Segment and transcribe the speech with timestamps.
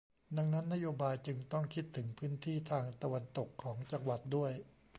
[0.37, 4.51] ดังนั้นนโยบายจึงต้องคิดถึงพื้นที่ทางตะวันตกของจังหวัดด้วย